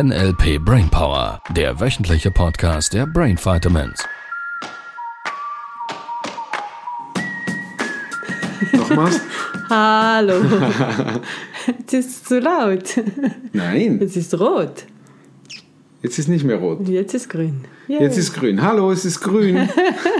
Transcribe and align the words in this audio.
NLP 0.00 0.64
Brainpower, 0.64 1.40
der 1.56 1.80
wöchentliche 1.80 2.30
Podcast 2.30 2.94
der 2.94 3.04
Brain 3.04 3.36
Vitamins. 3.36 4.04
Nochmals? 8.72 9.20
Hallo. 9.68 10.34
Jetzt 11.66 11.94
ist 11.94 12.08
es 12.10 12.22
zu 12.22 12.38
laut. 12.38 13.02
Nein, 13.52 13.98
Jetzt 14.00 14.16
ist 14.16 14.38
rot. 14.38 14.84
jetzt 16.02 16.18
ist 16.20 16.28
nicht 16.28 16.44
mehr 16.44 16.58
rot. 16.58 16.86
Jetzt 16.86 17.14
ist 17.14 17.28
grün. 17.28 17.64
Yay. 17.88 18.00
Jetzt 18.00 18.18
ist 18.18 18.34
grün. 18.34 18.62
Hallo, 18.62 18.92
es 18.92 19.04
ist 19.04 19.20
grün. 19.20 19.68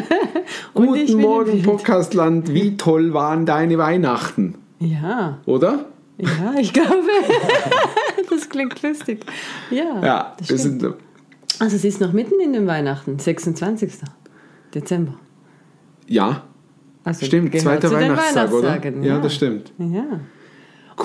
Guten 0.75 1.21
Morgen. 1.21 1.63
Podcastland. 1.63 2.53
Wie 2.53 2.77
toll 2.77 3.13
waren 3.15 3.47
deine 3.47 3.79
Weihnachten? 3.79 4.57
Ja, 4.81 5.39
Oder? 5.47 5.85
Ja, 6.19 6.55
ich 6.59 6.73
glaube. 6.73 7.07
das 8.31 8.49
klingt 8.49 8.81
lustig. 8.83 9.25
Ja, 9.71 10.05
Ja, 10.05 10.35
das 10.39 10.51
wir 10.51 10.59
stimmt. 10.59 10.81
sind. 10.83 10.95
Also 11.61 11.77
es 11.77 11.85
ist 11.85 12.01
noch 12.01 12.13
mitten 12.13 12.41
in 12.41 12.53
den 12.53 12.67
Weihnachten, 12.67 13.19
26. 13.19 13.93
Dezember. 14.75 15.15
Ja, 16.07 16.45
Also 17.05 17.27
stimmt. 17.27 17.59
Zweiter 17.59 17.91
Weihnachtstag, 17.91 18.53
oder? 18.53 18.69
Weihnachtstagen, 18.69 19.03
Ja, 19.03 19.19
das 19.19 19.35
stimmt. 19.35 19.73
Ja. 19.79 20.21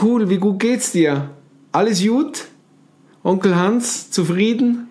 Cool, 0.02 0.30
wie 0.30 0.38
gut 0.38 0.60
geht's 0.60 0.92
dir? 0.92 1.30
Alles 1.72 2.06
gut? 2.06 2.46
Onkel 3.24 3.56
Hans, 3.56 4.12
zufrieden? 4.12 4.90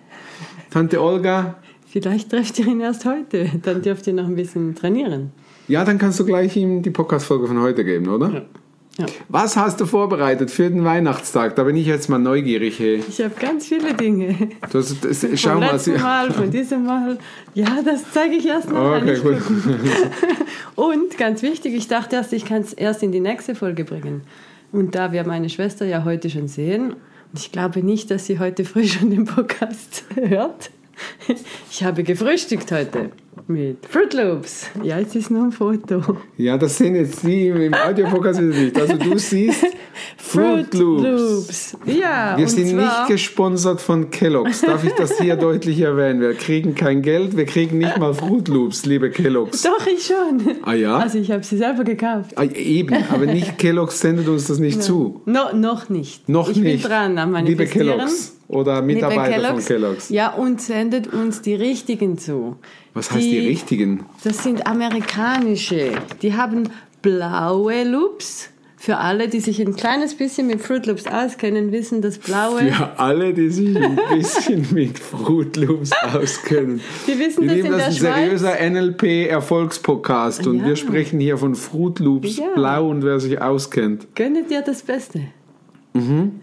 Tante 0.71 1.01
Olga? 1.03 1.57
Vielleicht 1.87 2.31
trefft 2.31 2.59
ihr 2.59 2.67
ihn 2.67 2.81
erst 2.81 3.05
heute. 3.05 3.51
Dann 3.63 3.83
dürft 3.83 4.07
ihr 4.07 4.15
noch 4.15 4.25
ein 4.25 4.35
bisschen 4.35 4.75
trainieren. 4.75 5.33
Ja, 5.69 5.85
dann 5.85 5.99
kannst 5.99 6.19
du 6.19 6.25
gleich 6.25 6.57
ihm 6.57 6.83
die 6.83 6.91
Podcast-Folge 6.91 7.47
von 7.47 7.61
heute 7.61 7.85
geben, 7.85 8.09
oder? 8.09 8.31
Ja. 8.31 8.43
Was 9.29 9.57
hast 9.57 9.81
du 9.81 9.87
vorbereitet 9.87 10.51
für 10.51 10.69
den 10.69 10.85
Weihnachtstag? 10.85 11.57
Da 11.57 11.65
bin 11.65 11.77
ich 11.77 11.87
jetzt 11.87 12.09
mal 12.11 12.19
neugierig. 12.19 12.79
Hey. 12.79 13.03
Ich 13.09 13.21
habe 13.23 13.35
ganz 13.41 13.67
viele 13.67 13.95
Dinge. 13.95 14.51
Du 14.71 14.79
hast, 14.79 15.03
das, 15.03 15.27
schau 15.37 15.59
mal. 15.59 15.81
Mal, 15.99 16.31
von 16.31 16.51
diesem 16.51 16.85
Mal. 16.85 17.19
Ja, 17.55 17.81
das 17.83 18.05
zeige 18.13 18.35
ich 18.35 18.47
erst 18.47 18.71
noch. 18.71 18.97
Okay, 18.97 19.19
gut. 19.19 19.39
Und 20.75 21.17
ganz 21.17 21.43
wichtig, 21.43 21.75
ich 21.75 21.89
dachte 21.89 22.17
erst, 22.17 22.33
ich 22.35 22.45
kann 22.45 22.61
es 22.61 22.75
erst 22.75 23.03
in 23.03 23.13
die 23.13 23.21
nächste 23.21 23.55
Folge 23.55 23.85
bringen. 23.85 24.23
Und 24.73 24.95
da 24.95 25.13
wir 25.13 25.25
meine 25.25 25.49
Schwester 25.49 25.87
ja 25.87 26.05
heute 26.05 26.29
schon 26.29 26.49
sehen, 26.49 26.95
und 27.33 27.39
ich 27.39 27.51
glaube 27.51 27.83
nicht, 27.83 28.11
dass 28.11 28.27
sie 28.27 28.39
heute 28.39 28.65
früh 28.65 28.87
schon 28.87 29.11
den 29.11 29.25
Podcast 29.25 30.05
hört. 30.15 30.71
Ich 31.71 31.83
habe 31.83 32.03
gefrühstückt 32.03 32.71
heute 32.73 33.11
mit 33.47 33.87
Fruit 33.87 34.13
Loops. 34.15 34.67
Ja, 34.83 34.99
jetzt 34.99 35.17
ist 35.17 35.31
nur 35.31 35.45
ein 35.45 35.53
Foto. 35.53 36.19
Ja, 36.37 36.59
das 36.59 36.79
sehen 36.79 36.95
jetzt 36.95 37.23
die 37.23 37.49
im 37.49 37.75
Audio-Podcast 37.75 38.41
wieder 38.41 38.55
nicht. 38.55 38.81
Also 38.81 38.97
du 38.97 39.19
siehst 39.19 39.65
Fruit 40.17 40.73
Loops. 40.75 41.77
Ja, 41.87 42.37
Wir 42.37 42.49
sind 42.49 42.77
nicht 42.77 43.07
gesponsert 43.09 43.81
von 43.81 44.11
Kellogg's. 44.11 44.61
Darf 44.61 44.85
ich 44.85 44.93
das 44.93 45.19
hier 45.19 45.37
deutlich 45.49 45.81
erwähnen? 45.81 46.21
Wir 46.21 46.35
kriegen 46.35 46.75
kein 46.75 47.03
Geld, 47.03 47.37
wir 47.37 47.45
kriegen 47.47 47.79
nicht 47.79 47.99
mal 47.99 48.15
Fruit 48.15 48.49
Loops, 48.49 48.87
liebe 48.87 49.11
Kellogg's. 49.11 49.63
Doch, 49.63 49.87
ich 49.87 50.07
schon. 50.07 50.57
Ah 50.63 50.75
ja? 50.75 50.97
Also 50.99 51.19
ich 51.19 51.31
habe 51.31 51.43
sie 51.43 51.57
selber 51.57 51.85
gekauft. 51.85 52.33
Ah, 52.37 52.45
eben, 52.45 52.97
aber 53.11 53.27
nicht 53.27 53.59
Kellogg's 53.59 54.01
sendet 54.01 54.29
uns 54.29 54.47
das 54.47 54.59
nicht 54.59 54.83
zu. 54.83 55.23
No, 55.27 55.53
noch 55.55 55.89
nicht. 55.89 56.29
Noch 56.29 56.49
ich 56.49 56.59
nicht. 56.59 56.83
bin 56.83 56.91
dran 56.91 57.19
am 57.19 57.31
Liebe 57.31 57.43
Manifestieren. 57.65 57.87
Kellogg's 57.89 58.37
oder 58.53 58.83
Mitarbeiter 58.83 59.51
von 59.55 59.65
Kellogg's. 59.65 60.09
Ja, 60.11 60.33
und 60.33 60.61
sendet 60.61 61.13
uns 61.13 61.43
die 61.43 61.55
richtigen 61.55 62.19
zu. 62.19 62.57
Was 62.95 63.11
heißt 63.11 63.25
die 63.25 63.39
richtigen? 63.47 64.05
Das 64.23 64.43
sind 64.43 64.67
amerikanische. 64.67 65.93
Die 66.21 66.35
haben 66.35 66.69
blaue 67.01 67.85
Loops. 67.85 68.49
Für 68.77 68.97
alle, 68.97 69.29
die 69.29 69.39
sich 69.39 69.61
ein 69.61 69.77
kleines 69.77 70.17
bisschen 70.17 70.49
mit 70.49 70.61
Fruit 70.61 70.87
Loops 70.87 71.07
auskennen, 71.07 71.71
wissen, 71.71 72.03
dass 72.03 72.19
blaue. 72.19 72.73
Für 72.73 72.99
alle, 72.99 73.33
die 73.33 73.49
sich 73.49 73.77
ein 73.77 73.97
bisschen 74.13 74.67
mit 74.73 74.99
Fruit 74.99 75.57
Loops 75.57 75.93
auskennen. 76.13 76.81
Die 77.07 77.17
wissen 77.17 77.43
Wir 77.49 77.49
das 77.49 77.59
in 77.59 77.71
das 77.71 77.99
der 78.01 78.15
ein 78.15 78.29
seriöser 78.39 78.71
NLP-Erfolgspodcast 78.71 80.49
und 80.49 80.59
Ja. 80.59 80.67
wir 80.67 80.75
sprechen 80.77 81.21
hier 81.21 81.39
von 81.39 81.55
Fruit 81.55 82.01
Loops 82.01 82.39
Ja. 82.39 82.47
Blau 82.57 82.89
und 82.91 83.05
wer 83.05 83.21
sich 83.21 83.41
auskennt. 83.41 84.09
Gönnet 84.17 84.51
dir 84.51 84.63
das 84.63 84.83
Beste. 84.83 85.21
Mhm. 85.95 86.41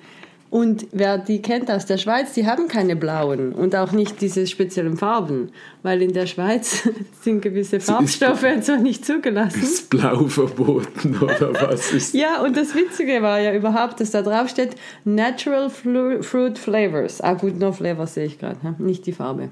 Und 0.49 0.87
wer 0.91 1.19
die 1.19 1.43
kennt 1.43 1.69
aus 1.69 1.85
der 1.85 1.97
Schweiz, 1.97 2.33
die 2.33 2.47
haben 2.47 2.67
keine 2.67 2.95
blauen 2.95 3.53
und 3.53 3.75
auch 3.75 3.91
nicht 3.91 4.19
diese 4.19 4.47
speziellen 4.47 4.97
Farben, 4.97 5.51
weil 5.83 6.01
in 6.01 6.13
der 6.13 6.25
Schweiz 6.25 6.89
sind 7.21 7.41
gewisse 7.41 7.79
Farbstoffe 7.79 8.43
und 8.43 8.65
so 8.65 8.75
nicht 8.75 9.05
zugelassen. 9.05 9.61
Ist 9.61 9.91
Blau 9.91 10.25
verboten 10.25 11.15
oder 11.21 11.53
was 11.53 11.91
ist? 11.93 12.15
Ja, 12.15 12.41
und 12.41 12.57
das 12.57 12.73
Witzige 12.73 13.21
war 13.21 13.39
ja 13.39 13.53
überhaupt, 13.53 13.99
dass 13.99 14.09
da 14.09 14.23
drauf 14.23 14.49
steht 14.49 14.75
Natural 15.05 15.69
Flu 15.69 16.23
Fruit 16.23 16.57
Flavors. 16.57 17.21
Ah 17.21 17.33
gut, 17.33 17.59
no 17.59 17.71
Flavors 17.71 18.15
sehe 18.15 18.25
ich 18.25 18.39
gerade, 18.39 18.57
nicht 18.79 19.05
die 19.05 19.13
Farbe. 19.13 19.49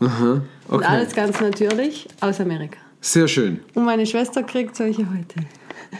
Aha, 0.00 0.42
Und 0.68 0.74
okay. 0.74 0.84
alles 0.84 1.14
ganz 1.14 1.40
natürlich 1.40 2.08
aus 2.20 2.40
Amerika. 2.40 2.78
Sehr 3.00 3.28
schön. 3.28 3.60
Und 3.74 3.84
meine 3.84 4.04
Schwester 4.04 4.42
kriegt 4.42 4.74
solche 4.74 5.02
heute. 5.08 5.46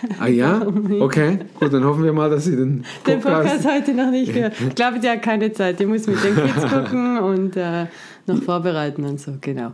Ah 0.21 0.27
ja? 0.29 0.67
Okay, 1.01 1.39
gut, 1.59 1.73
dann 1.73 1.85
hoffen 1.85 2.05
wir 2.05 2.13
mal, 2.13 2.31
dass 2.31 2.45
Sie 2.45 2.57
den 2.57 2.85
Den 3.07 3.21
Podcast 3.21 3.63
Podcast... 3.63 3.69
heute 3.69 3.95
noch 3.95 4.11
nicht 4.11 4.33
gehört. 4.33 4.55
Ich 4.61 4.75
glaube, 4.75 4.99
die 5.01 5.09
hat 5.09 5.23
keine 5.23 5.53
Zeit. 5.53 5.79
Die 5.81 5.87
muss 5.87 6.07
mit 6.07 6.23
den 6.23 6.35
Kids 6.37 6.67
gucken 6.73 7.19
und 7.19 7.57
äh, 7.57 7.87
noch 8.27 8.43
vorbereiten 8.43 9.05
und 9.05 9.21
so, 9.21 9.33
genau. 9.41 9.73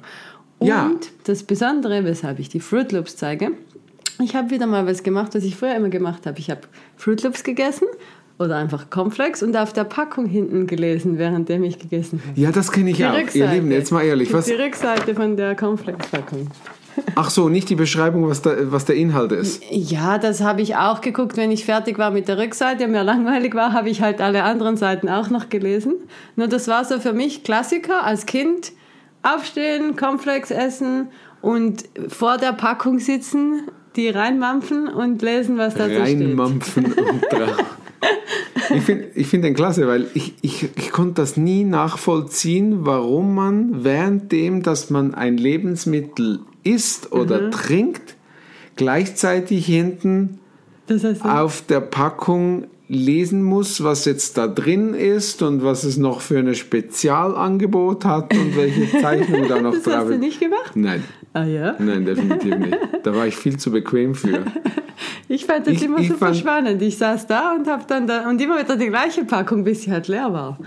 Und 0.58 0.66
Ja. 0.68 0.90
das 1.24 1.42
Besondere, 1.42 2.04
weshalb 2.04 2.38
ich 2.38 2.48
die 2.48 2.60
Fruit 2.60 2.92
Loops 2.92 3.16
zeige, 3.16 3.52
ich 4.22 4.34
habe 4.36 4.50
wieder 4.50 4.66
mal 4.66 4.86
was 4.86 5.02
gemacht, 5.02 5.34
was 5.34 5.44
ich 5.44 5.56
früher 5.56 5.74
immer 5.74 5.88
gemacht 5.88 6.26
habe. 6.26 6.38
Ich 6.38 6.50
habe 6.50 6.60
Fruit 6.96 7.22
Loops 7.22 7.42
gegessen 7.42 7.86
oder 8.38 8.56
einfach 8.56 8.90
Cornflakes 8.90 9.42
und 9.42 9.56
auf 9.56 9.72
der 9.72 9.84
Packung 9.84 10.26
hinten 10.26 10.66
gelesen, 10.66 11.16
währenddem 11.18 11.62
ich 11.64 11.78
gegessen 11.78 12.22
habe. 12.26 12.38
Ja, 12.40 12.50
das 12.52 12.70
kenne 12.72 12.90
ich 12.90 12.96
Die 12.98 13.06
auch. 13.06 13.14
Ihr 13.14 13.20
Rückseite. 13.20 13.54
Lieben, 13.54 13.70
jetzt 13.70 13.90
mal 13.90 14.02
ehrlich, 14.02 14.32
was... 14.32 14.46
Die 14.46 14.52
Rückseite 14.52 15.14
von 15.14 15.36
der 15.36 15.54
Cornflakes-Packung. 15.54 16.48
Ach 17.14 17.30
so, 17.30 17.48
nicht 17.48 17.68
die 17.68 17.74
Beschreibung, 17.74 18.28
was, 18.28 18.42
da, 18.42 18.54
was 18.72 18.84
der 18.84 18.96
Inhalt 18.96 19.32
ist. 19.32 19.62
Ja, 19.70 20.18
das 20.18 20.40
habe 20.40 20.62
ich 20.62 20.76
auch 20.76 21.00
geguckt, 21.00 21.36
wenn 21.36 21.50
ich 21.50 21.64
fertig 21.64 21.98
war 21.98 22.10
mit 22.10 22.28
der 22.28 22.38
Rückseite 22.38 22.84
und 22.84 22.92
mir 22.92 23.04
langweilig 23.04 23.54
war, 23.54 23.72
habe 23.72 23.90
ich 23.90 24.02
halt 24.02 24.20
alle 24.20 24.42
anderen 24.42 24.76
Seiten 24.76 25.08
auch 25.08 25.30
noch 25.30 25.48
gelesen. 25.48 25.94
Nur 26.36 26.48
das 26.48 26.68
war 26.68 26.84
so 26.84 26.98
für 27.00 27.12
mich 27.12 27.44
Klassiker 27.44 28.04
als 28.04 28.26
Kind. 28.26 28.72
Aufstehen, 29.22 29.96
Cornflakes 29.96 30.50
essen 30.50 31.08
und 31.42 31.84
vor 32.08 32.38
der 32.38 32.54
Packung 32.54 32.98
sitzen, 32.98 33.68
die 33.96 34.08
reinmampfen 34.08 34.88
und 34.88 35.20
lesen, 35.20 35.58
was 35.58 35.74
da 35.74 35.84
so 35.84 35.90
steht. 35.90 36.20
Reinmampfen 36.20 36.86
und. 36.86 37.24
Ich 38.74 38.82
finde 38.82 39.06
ich 39.14 39.26
find 39.26 39.44
den 39.44 39.54
klasse, 39.54 39.86
weil 39.86 40.06
ich, 40.14 40.34
ich, 40.42 40.68
ich 40.76 40.90
konnte 40.92 41.14
das 41.22 41.36
nie 41.36 41.64
nachvollziehen, 41.64 42.86
warum 42.86 43.34
man 43.34 43.84
währenddem, 43.84 44.62
dass 44.62 44.90
man 44.90 45.14
ein 45.14 45.36
Lebensmittel 45.36 46.40
isst 46.64 47.12
oder 47.12 47.40
Mhm. 47.42 47.50
trinkt, 47.52 48.16
gleichzeitig 48.76 49.66
hinten 49.66 50.38
Das 50.86 51.04
heißt, 51.04 51.24
auf 51.24 51.62
der 51.68 51.80
Packung 51.80 52.64
lesen 52.88 53.44
muss, 53.44 53.84
was 53.84 54.04
jetzt 54.04 54.36
da 54.36 54.48
drin 54.48 54.94
ist 54.94 55.42
und 55.42 55.62
was 55.62 55.84
es 55.84 55.96
noch 55.96 56.20
für 56.20 56.38
ein 56.38 56.54
Spezialangebot 56.54 58.04
hat 58.04 58.34
und 58.34 58.56
welche 58.56 58.90
Zeichnung 59.00 59.46
da 59.48 59.60
noch 59.60 59.74
das 59.74 59.82
drauf 59.84 59.94
hast 59.94 60.08
du 60.08 60.12
ist. 60.14 60.20
nicht 60.20 60.40
gemacht? 60.40 60.72
Nein, 60.74 61.04
Ah 61.32 61.44
ja? 61.44 61.76
nein, 61.78 62.04
definitiv 62.04 62.56
nicht. 62.56 62.76
Da 63.04 63.14
war 63.14 63.26
ich 63.26 63.36
viel 63.36 63.56
zu 63.56 63.70
bequem 63.70 64.14
für. 64.14 64.44
Ich 65.32 65.46
fand 65.46 65.64
das 65.66 65.74
Ich- 65.74 65.84
immer 65.84 65.98
ich 66.00 66.08
super 66.08 66.26
fand- 66.26 66.36
spannend. 66.38 66.82
Ich 66.82 66.98
saß 66.98 67.28
da 67.28 67.52
und 67.54 67.68
habe 67.68 67.84
dann 67.86 68.08
da 68.08 68.28
und 68.28 68.40
immer 68.42 68.58
wieder 68.58 68.76
die 68.76 68.88
gleiche 68.88 69.24
Packung, 69.24 69.62
bis 69.62 69.82
sie 69.82 69.92
halt 69.92 70.08
leer 70.08 70.32
war. 70.32 70.58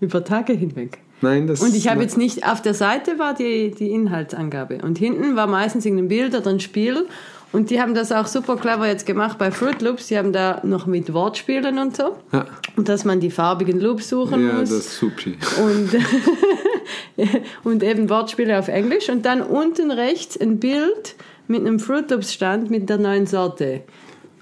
Über 0.00 0.22
Tage 0.22 0.52
hinweg. 0.52 0.98
Nein, 1.22 1.48
das 1.48 1.60
Und 1.60 1.74
ich 1.74 1.88
habe 1.88 2.02
jetzt 2.02 2.16
nicht, 2.16 2.46
auf 2.48 2.62
der 2.62 2.74
Seite 2.74 3.18
war 3.18 3.34
die, 3.34 3.72
die 3.72 3.90
Inhaltsangabe 3.90 4.78
und 4.84 4.96
hinten 4.98 5.34
war 5.34 5.48
meistens 5.48 5.84
irgendein 5.84 6.06
Bild 6.08 6.34
oder 6.36 6.50
ein 6.50 6.60
Spiel 6.60 7.06
und 7.52 7.70
die 7.70 7.80
haben 7.80 7.94
das 7.94 8.12
auch 8.12 8.26
super 8.26 8.56
clever 8.56 8.86
jetzt 8.86 9.06
gemacht 9.06 9.38
bei 9.38 9.50
Fruit 9.50 9.82
Loops. 9.82 10.06
Die 10.06 10.16
haben 10.16 10.32
da 10.32 10.60
noch 10.62 10.86
mit 10.86 11.12
Wortspielen 11.12 11.78
und 11.78 11.96
so. 11.96 12.16
Ja. 12.32 12.46
Und 12.76 12.88
dass 12.88 13.04
man 13.04 13.18
die 13.18 13.30
farbigen 13.32 13.80
Loops 13.80 14.08
suchen 14.10 14.46
Ja, 14.46 14.52
muss. 14.54 14.68
das 14.70 14.78
ist 14.78 14.98
supi. 14.98 15.36
Und, 15.60 15.90
und 17.64 17.82
eben 17.82 18.08
Wortspiele 18.10 18.58
auf 18.58 18.68
Englisch. 18.68 19.08
Und 19.08 19.24
dann 19.24 19.42
unten 19.42 19.90
rechts 19.90 20.36
ein 20.40 20.58
Bild 20.58 21.14
mit 21.48 21.60
einem 21.60 21.78
Fruit 21.78 22.10
Loops 22.10 22.32
Stand 22.32 22.70
mit 22.70 22.88
der 22.88 22.98
neuen 22.98 23.26
Sorte. 23.26 23.82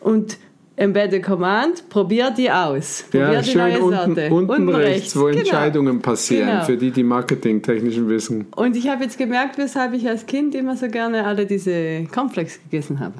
Und 0.00 0.38
Embedded 0.76 1.22
Command, 1.22 1.88
probier 1.88 2.32
die 2.36 2.50
aus. 2.50 3.04
Probier 3.10 3.32
Ja, 3.32 3.40
die 3.42 3.50
schön 3.50 3.60
neue 3.60 3.78
unten, 3.80 4.14
Sorte. 4.16 4.34
unten, 4.34 4.68
rechts, 4.70 5.14
wo 5.16 5.26
Genau. 5.26 5.38
Entscheidungen 5.38 6.02
passieren, 6.02 6.48
Genau. 6.48 6.64
für 6.64 6.76
die, 6.76 6.90
die 6.90 7.04
marketingtechnischen 7.04 8.08
wissen. 8.08 8.46
Und 8.56 8.74
ich 8.76 8.88
habe 8.88 9.04
jetzt 9.04 9.16
gemerkt, 9.16 9.56
weshalb 9.56 9.92
ich 9.94 10.08
als 10.08 10.26
Kind 10.26 10.52
immer 10.56 10.76
so 10.76 10.88
gerne 10.88 11.24
alle 11.26 11.46
diese 11.46 12.04
Cornflakes 12.12 12.58
gegessen 12.64 12.98
habe. 12.98 13.14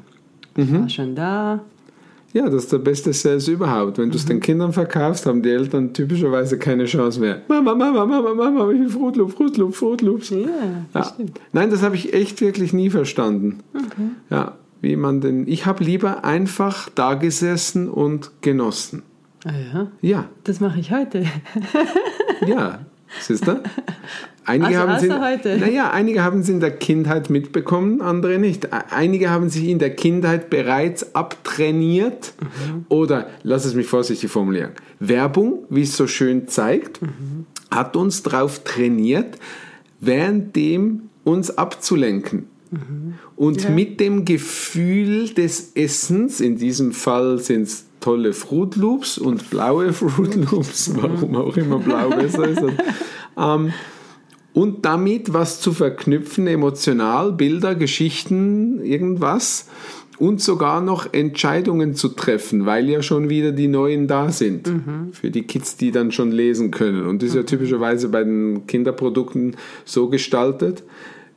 Ich 0.57 0.69
Mhm. 0.69 0.81
war 0.83 0.89
schon 0.89 1.15
da. 1.15 1.65
Ja, 2.35 2.45
das 2.47 2.65
ist 2.65 2.73
der 2.73 2.79
beste 2.79 3.13
Sales 3.13 3.49
überhaupt. 3.49 3.97
Wenn 3.97 4.11
du 4.11 4.17
Mhm. 4.17 4.21
es 4.21 4.27
den 4.27 4.41
Kindern 4.41 4.73
verkaufst, 4.73 5.25
haben 5.25 5.41
die 5.43 5.51
Eltern 5.51 5.93
typischerweise 5.95 6.59
keine 6.59 6.85
Chance 6.85 7.21
mehr. 7.21 7.41
Mama, 7.49 7.75
Mama, 7.75 8.05
Mama, 8.05 8.35
Mama, 8.35 8.71
ich 8.73 8.81
will 8.81 8.89
Fruit 8.91 9.17
Loop, 9.17 9.33
Fruit 9.33 9.57
Loop, 9.57 9.75
Fruit 9.75 10.03
Loops. 10.03 10.31
Ja, 10.31 10.47
das 10.93 11.07
Ja. 11.09 11.15
stimmt. 11.15 11.41
Nein, 11.53 11.71
das 11.71 11.83
habe 11.83 11.95
ich 11.95 12.13
echt 12.13 12.41
wirklich 12.41 12.73
nie 12.73 12.91
verstanden. 12.91 13.61
Ja, 14.31 14.57
wie 14.83 14.97
man 14.97 15.21
denn. 15.23 15.47
Ich 15.49 15.65
habe 15.65 15.83
lieber 15.85 16.25
einfach 16.25 16.91
da 16.95 17.15
gesessen 17.15 17.89
und 17.89 18.31
genossen. 18.43 19.03
Ah 19.47 19.53
ja, 19.73 19.87
Ja, 20.03 20.25
das 20.43 20.59
mache 20.61 20.81
ich 20.81 20.91
heute. 20.91 21.25
ja, 22.47 22.81
siehst 23.21 23.47
du? 23.47 23.61
Einige 24.47 24.67
Also 24.67 24.79
haben 24.81 25.01
sie, 25.01 25.11
außer 25.11 25.21
heute. 25.27 25.57
Naja, 25.59 25.91
einige 25.91 26.23
haben 26.23 26.43
sie 26.43 26.53
in 26.53 26.61
der 26.61 26.73
Kindheit 26.73 27.31
mitbekommen, 27.31 28.03
andere 28.03 28.39
nicht. 28.39 28.69
Einige 28.93 29.31
haben 29.31 29.49
sich 29.49 29.67
in 29.67 29.79
der 29.79 29.95
Kindheit 29.97 30.51
bereits 30.51 31.15
abtrainiert 31.15 32.35
Mhm. 32.41 32.85
oder, 32.91 33.29
lass 33.43 33.65
es 33.65 33.75
mich 33.75 33.87
vorsichtig 33.87 34.31
formulieren, 34.31 34.73
Werbung, 35.01 35.65
wie 35.71 35.83
es 35.83 35.97
so 35.97 36.07
schön 36.07 36.47
zeigt, 36.47 37.01
Mhm. 37.01 37.47
hat 37.71 37.97
uns 37.97 38.23
darauf 38.23 38.65
trainiert, 38.65 39.39
währenddem 40.01 41.09
uns 41.25 41.57
abzulenken. 41.57 42.47
Mhm. 42.71 43.15
Und 43.37 43.71
mit 43.75 43.99
dem 43.99 44.25
Gefühl 44.27 45.31
des 45.31 45.73
Essens, 45.75 46.41
in 46.41 46.57
diesem 46.59 46.93
Fall 46.93 47.39
sind 47.39 47.63
es 47.63 47.87
tolle 48.05 48.35
Fruit 48.35 48.77
Loops 48.77 49.17
und 49.17 49.49
blaue 49.49 49.93
Fruit 49.95 50.35
Loops, 50.35 50.93
warum 50.95 51.37
auch 51.37 51.57
immer 51.57 51.79
blau 51.79 52.11
besser 52.11 52.47
ist. 52.47 52.63
ähm, 53.39 53.73
und 54.53 54.85
damit 54.85 55.33
was 55.33 55.61
zu 55.61 55.73
verknüpfen, 55.73 56.47
emotional, 56.47 57.33
Bilder, 57.33 57.75
Geschichten, 57.75 58.85
irgendwas 58.85 59.69
und 60.19 60.41
sogar 60.41 60.81
noch 60.81 61.13
Entscheidungen 61.13 61.95
zu 61.95 62.11
treffen, 62.11 62.67
weil 62.67 62.89
ja 62.89 63.03
schon 63.03 63.31
wieder 63.31 63.51
die 63.51 63.67
neuen 63.67 64.07
da 64.07 64.31
sind 64.31 64.71
für 65.11 65.33
die 65.33 65.43
Kids, 65.43 65.77
die 65.77 65.91
dann 65.91 66.13
schon 66.13 66.31
lesen 66.31 66.71
können. 66.71 67.05
Und 67.05 67.21
das 67.21 67.31
ist 67.31 67.35
ja 67.35 67.43
typischerweise 67.43 68.11
bei 68.11 68.23
den 68.23 68.69
Kinderprodukten 68.69 69.57
so 69.85 70.09
gestaltet, 70.09 70.85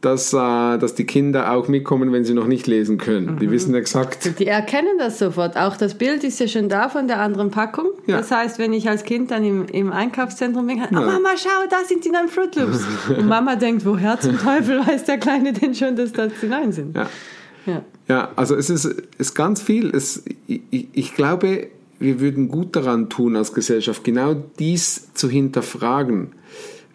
dass, 0.01 0.31
äh, 0.31 0.37
dass 0.37 0.95
die 0.95 1.05
Kinder 1.05 1.51
auch 1.51 1.67
mitkommen, 1.67 2.11
wenn 2.11 2.23
sie 2.23 2.33
noch 2.33 2.47
nicht 2.47 2.67
lesen 2.67 2.97
können. 2.97 3.39
Die 3.39 3.49
wissen 3.49 3.73
exakt, 3.73 4.39
Die 4.39 4.47
erkennen 4.47 4.97
das 4.99 5.17
sofort. 5.17 5.57
Auch 5.57 5.75
das 5.75 5.95
Bild 5.95 6.23
ist 6.23 6.39
ja 6.39 6.47
schon 6.47 6.69
da 6.69 6.89
von 6.89 7.07
der 7.07 7.19
anderen 7.19 7.49
Packung. 7.49 7.87
Ja. 8.05 8.17
Das 8.17 8.29
heißt, 8.29 8.59
wenn 8.59 8.73
ich 8.73 8.87
als 8.87 9.03
Kind 9.03 9.31
dann 9.31 9.43
im, 9.43 9.65
im 9.65 9.91
Einkaufszentrum 9.91 10.67
bin, 10.67 10.81
oh 10.91 10.93
Mama, 10.93 11.29
schau, 11.35 11.67
da 11.69 11.77
sind 11.85 12.05
die 12.05 12.09
neuen 12.09 12.27
Fruit 12.27 12.55
Loops. 12.55 12.85
Und 13.17 13.27
Mama 13.27 13.55
denkt, 13.55 13.85
woher 13.85 14.19
zum 14.19 14.37
Teufel 14.37 14.85
weiß 14.85 15.05
der 15.05 15.17
Kleine 15.17 15.53
denn 15.53 15.73
schon, 15.73 15.95
dass 15.95 16.13
das 16.13 16.31
die 16.41 16.47
neuen 16.47 16.71
sind? 16.71 16.95
ja. 16.95 17.07
Ja. 17.65 17.81
Ja, 18.07 18.31
also 18.37 18.55
es 18.55 18.69
ist, 18.69 18.85
ist 19.17 19.35
ganz 19.35 19.61
viel. 19.61 19.93
Es, 19.93 20.23
ich, 20.47 20.87
ich 20.93 21.13
glaube, 21.13 21.67
wir 21.99 22.19
würden 22.19 22.47
gut 22.47 22.75
daran 22.75 23.09
tun 23.09 23.35
als 23.35 23.53
Gesellschaft, 23.53 24.03
genau 24.03 24.33
dies 24.33 25.13
zu 25.13 25.29
hinterfragen. 25.29 26.31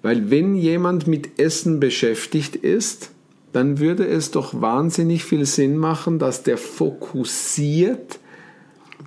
Weil 0.02 0.30
wenn 0.30 0.54
jemand 0.56 1.06
mit 1.06 1.38
Essen 1.38 1.78
beschäftigt 1.80 2.56
ist, 2.56 3.10
dann 3.52 3.78
würde 3.78 4.06
es 4.06 4.30
doch 4.30 4.60
wahnsinnig 4.60 5.24
viel 5.24 5.44
Sinn 5.44 5.76
machen, 5.76 6.18
dass 6.18 6.42
der 6.42 6.56
fokussiert 6.58 8.18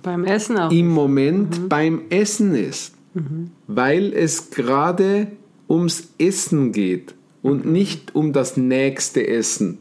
Beim 0.02 0.24
Essen 0.24 0.56
auch. 0.58 0.70
im 0.70 0.88
Moment 0.88 1.68
beim 1.68 2.02
Essen 2.10 2.54
ist. 2.54 2.94
Weil 3.66 4.12
es 4.12 4.50
gerade 4.50 5.28
ums 5.68 6.08
Essen 6.18 6.72
geht 6.72 7.14
und 7.42 7.64
nicht 7.64 8.14
um 8.14 8.32
das 8.34 8.56
nächste 8.58 9.26
Essen. 9.26 9.78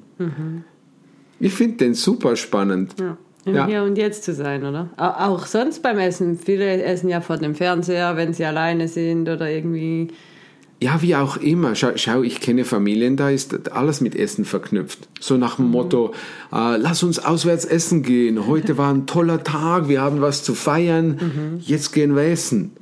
Ich 1.40 1.54
finde 1.54 1.78
den 1.78 1.94
super 1.96 2.36
spannend. 2.38 2.96
Ja. 3.00 3.18
Im 3.46 3.56
Ja. 3.56 3.68
Hier 3.68 3.84
und 3.84 3.98
Jetzt 3.98 4.24
zu 4.24 4.34
sein, 4.34 4.64
oder? 4.66 4.90
Au- 4.98 5.28
Auch 5.34 5.46
sonst 5.46 5.84
beim 5.84 6.00
Essen. 6.00 6.40
Viele 6.40 6.82
essen 6.82 7.10
ja 7.10 7.20
vor 7.22 7.38
dem 7.38 7.54
Fernseher, 7.56 8.16
wenn 8.18 8.34
sie 8.34 8.46
alleine 8.46 8.88
sind 8.88 9.28
oder 9.30 9.52
irgendwie. 9.52 10.08
Ja, 10.86 11.02
wie 11.02 11.16
auch 11.16 11.38
immer. 11.38 11.74
Schau, 11.74 11.94
schau, 11.96 12.22
ich 12.22 12.40
kenne 12.42 12.64
Familien, 12.64 13.18
da 13.18 13.32
ist 13.32 13.72
alles 13.72 14.02
mit 14.02 14.16
Essen 14.16 14.46
verknüpft. 14.46 15.10
So 15.20 15.36
nach 15.36 15.56
dem 15.56 15.72
Motto, 15.72 16.14
äh, 16.54 16.78
lass 16.78 17.02
uns 17.02 17.18
auswärts 17.18 17.66
essen 17.66 18.04
gehen. 18.04 18.46
Heute 18.46 18.78
war 18.78 18.94
ein 18.94 19.08
toller 19.08 19.44
Tag, 19.44 19.90
wir 19.90 20.02
haben 20.02 20.22
was 20.22 20.44
zu 20.44 20.54
feiern, 20.54 21.58
jetzt 21.60 21.92
gehen 21.92 22.16
wir 22.16 22.26
essen. 22.26 22.74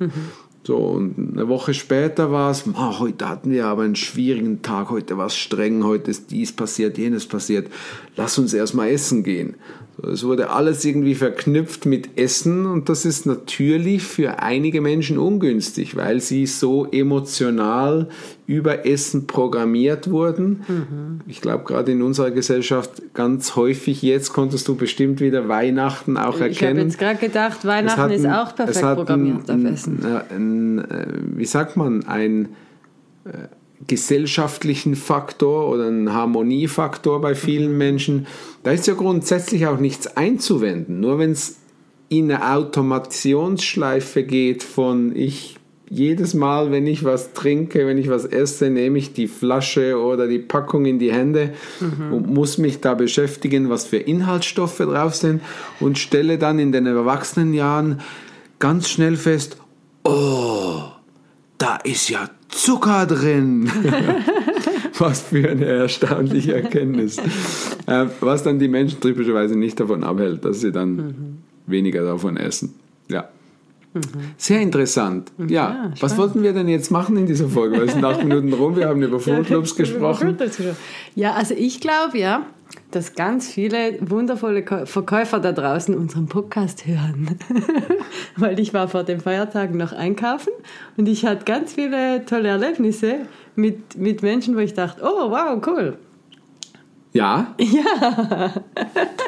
So, 0.64 0.76
und 0.76 1.32
eine 1.32 1.48
Woche 1.48 1.72
später 1.72 2.30
war 2.30 2.50
es, 2.50 2.64
"Ah, 2.74 2.98
heute 2.98 3.26
hatten 3.26 3.50
wir 3.50 3.64
aber 3.64 3.84
einen 3.84 3.96
schwierigen 3.96 4.60
Tag, 4.60 4.90
heute 4.90 5.16
war 5.16 5.26
es 5.28 5.36
streng, 5.36 5.82
heute 5.84 6.10
ist 6.10 6.30
dies 6.30 6.52
passiert, 6.52 6.98
jenes 6.98 7.24
passiert. 7.24 7.68
Lass 8.16 8.38
uns 8.38 8.52
erstmal 8.52 8.90
essen 8.90 9.24
gehen. 9.24 9.54
Es 10.12 10.24
wurde 10.24 10.50
alles 10.50 10.84
irgendwie 10.84 11.14
verknüpft 11.14 11.86
mit 11.86 12.18
Essen 12.18 12.66
und 12.66 12.88
das 12.88 13.04
ist 13.04 13.26
natürlich 13.26 14.02
für 14.02 14.40
einige 14.40 14.80
Menschen 14.80 15.18
ungünstig, 15.18 15.96
weil 15.96 16.20
sie 16.20 16.46
so 16.46 16.86
emotional 16.90 18.08
über 18.46 18.86
Essen 18.86 19.26
programmiert 19.26 20.10
wurden. 20.10 21.20
Ich 21.26 21.40
glaube, 21.40 21.64
gerade 21.64 21.92
in 21.92 22.02
unserer 22.02 22.30
Gesellschaft 22.30 23.02
ganz 23.14 23.56
häufig, 23.56 24.02
jetzt 24.02 24.32
konntest 24.32 24.68
du 24.68 24.74
bestimmt 24.76 25.20
wieder 25.20 25.48
Weihnachten 25.48 26.16
auch 26.16 26.34
Ich 26.34 26.40
habe 26.40 26.50
erkennen. 26.50 26.80
jetzt 26.80 26.98
gerade 26.98 27.18
gedacht, 27.18 27.64
Weihnachten 27.64 28.00
hat 28.00 28.12
ist 28.12 28.26
auch 28.26 28.54
perfekt 28.54 28.94
programmiert 28.94 29.50
auf 29.50 29.50
ein, 29.50 29.66
Essen. 29.66 30.04
Ein, 30.04 30.22
ein, 30.30 30.78
äh, 30.90 31.06
wie 31.36 31.46
sagt 31.46 31.76
man, 31.76 32.06
ein 32.06 32.50
äh, 33.24 33.30
gesellschaftlichen 33.86 34.94
Faktor 34.96 35.68
oder 35.68 35.86
einen 35.86 36.12
Harmoniefaktor 36.12 37.20
bei 37.20 37.34
vielen 37.34 37.76
Menschen. 37.76 38.26
Da 38.62 38.70
ist 38.70 38.86
ja 38.86 38.94
grundsätzlich 38.94 39.66
auch 39.66 39.78
nichts 39.78 40.16
einzuwenden. 40.16 41.00
Nur 41.00 41.18
wenn 41.18 41.32
es 41.32 41.58
in 42.08 42.30
eine 42.30 42.54
Automationsschleife 42.54 44.22
geht 44.22 44.62
von 44.62 45.14
ich 45.14 45.56
jedes 45.90 46.34
Mal, 46.34 46.70
wenn 46.70 46.86
ich 46.86 47.04
was 47.04 47.34
trinke, 47.34 47.86
wenn 47.86 47.98
ich 47.98 48.08
was 48.08 48.24
esse, 48.24 48.70
nehme 48.70 48.98
ich 48.98 49.12
die 49.12 49.28
Flasche 49.28 49.98
oder 50.00 50.26
die 50.26 50.38
Packung 50.38 50.86
in 50.86 50.98
die 50.98 51.12
Hände 51.12 51.52
und 52.10 52.32
muss 52.32 52.58
mich 52.58 52.80
da 52.80 52.94
beschäftigen, 52.94 53.68
was 53.68 53.84
für 53.84 53.98
Inhaltsstoffe 53.98 54.78
drauf 54.78 55.14
sind 55.14 55.42
und 55.80 55.98
stelle 55.98 56.38
dann 56.38 56.58
in 56.58 56.72
den 56.72 56.86
Erwachsenenjahren 56.86 58.00
ganz 58.58 58.88
schnell 58.88 59.16
fest, 59.16 59.58
oh, 60.04 60.53
da 61.64 61.76
ist 61.76 62.10
ja 62.10 62.28
Zucker 62.48 63.06
drin. 63.06 63.70
was 64.98 65.22
für 65.22 65.50
eine 65.50 65.64
erstaunliche 65.64 66.54
Erkenntnis. 66.54 67.18
Äh, 67.86 68.06
was 68.20 68.42
dann 68.42 68.58
die 68.58 68.68
Menschen 68.68 69.00
typischerweise 69.00 69.58
nicht 69.58 69.80
davon 69.80 70.04
abhält, 70.04 70.44
dass 70.44 70.60
sie 70.60 70.70
dann 70.70 71.42
weniger 71.66 72.04
davon 72.04 72.36
essen. 72.36 72.74
Ja. 73.08 73.28
Sehr 74.36 74.60
interessant. 74.60 75.32
Ja, 75.48 75.92
was 76.00 76.18
wollten 76.18 76.42
wir 76.42 76.52
denn 76.52 76.68
jetzt 76.68 76.90
machen 76.90 77.16
in 77.16 77.26
dieser 77.26 77.48
Folge? 77.48 77.80
Es 77.80 77.92
sind 77.92 78.04
acht 78.04 78.22
Minuten 78.24 78.52
rum, 78.52 78.76
wir 78.76 78.88
haben 78.88 79.02
über 79.02 79.20
Loops 79.48 79.76
gesprochen. 79.76 80.36
Ja, 81.14 81.32
also 81.32 81.54
ich 81.56 81.80
glaube 81.80 82.18
ja, 82.18 82.44
dass 82.94 83.14
ganz 83.14 83.48
viele 83.48 83.98
wundervolle 84.00 84.64
Verkäufer 84.86 85.40
da 85.40 85.52
draußen 85.52 85.94
unseren 85.96 86.26
Podcast 86.26 86.86
hören. 86.86 87.36
Weil 88.36 88.58
ich 88.60 88.72
war 88.74 88.88
vor 88.88 89.04
den 89.04 89.20
Feiertagen 89.20 89.76
noch 89.76 89.92
einkaufen 89.92 90.52
und 90.96 91.08
ich 91.08 91.26
hatte 91.26 91.44
ganz 91.44 91.74
viele 91.74 92.24
tolle 92.24 92.48
Erlebnisse 92.48 93.26
mit, 93.56 93.96
mit 93.96 94.22
Menschen, 94.22 94.54
wo 94.56 94.60
ich 94.60 94.74
dachte, 94.74 95.02
oh 95.02 95.30
wow, 95.30 95.60
cool. 95.66 95.98
Ja? 97.12 97.54
Ja. 97.58 98.52